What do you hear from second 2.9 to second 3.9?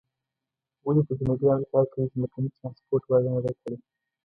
وده نه ده کړې؟